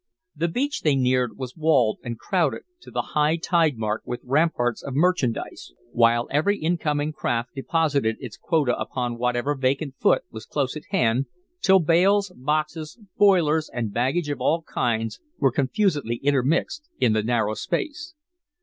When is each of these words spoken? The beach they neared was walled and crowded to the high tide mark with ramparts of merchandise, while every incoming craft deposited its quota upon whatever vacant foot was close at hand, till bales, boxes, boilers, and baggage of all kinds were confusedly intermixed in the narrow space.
The 0.35 0.47
beach 0.47 0.81
they 0.81 0.95
neared 0.95 1.37
was 1.37 1.55
walled 1.55 1.99
and 2.03 2.17
crowded 2.17 2.63
to 2.79 2.89
the 2.89 3.03
high 3.13 3.35
tide 3.37 3.77
mark 3.77 4.01
with 4.03 4.21
ramparts 4.25 4.81
of 4.81 4.95
merchandise, 4.95 5.73
while 5.91 6.27
every 6.31 6.57
incoming 6.57 7.13
craft 7.13 7.53
deposited 7.53 8.17
its 8.19 8.35
quota 8.35 8.75
upon 8.79 9.19
whatever 9.19 9.53
vacant 9.53 9.93
foot 9.99 10.23
was 10.31 10.47
close 10.47 10.75
at 10.75 10.85
hand, 10.89 11.27
till 11.61 11.77
bales, 11.77 12.33
boxes, 12.35 12.97
boilers, 13.19 13.69
and 13.71 13.93
baggage 13.93 14.31
of 14.31 14.41
all 14.41 14.63
kinds 14.63 15.19
were 15.37 15.51
confusedly 15.51 16.15
intermixed 16.23 16.89
in 16.97 17.13
the 17.13 17.21
narrow 17.21 17.53
space. 17.53 18.15